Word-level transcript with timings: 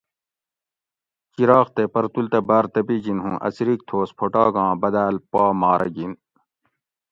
چراغ 1.33 1.67
تے 1.75 1.83
پرتول 1.93 2.25
تہ 2.31 2.39
بار 2.47 2.65
تپیجین 2.73 3.17
ہو 3.23 3.31
ا 3.45 3.47
څریک 3.55 3.81
تھوس 3.87 4.09
پھوٹاگاں 4.17 4.71
بداۤل 4.81 5.15
پا 5.31 5.43
مارہ 5.61 5.89
گین 5.95 6.11